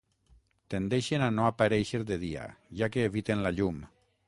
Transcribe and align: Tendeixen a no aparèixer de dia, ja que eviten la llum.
Tendeixen 0.73 1.25
a 1.25 1.27
no 1.35 1.45
aparèixer 1.49 2.01
de 2.13 2.19
dia, 2.25 2.49
ja 2.83 2.91
que 2.95 3.07
eviten 3.13 3.47
la 3.49 3.53
llum. 3.61 3.87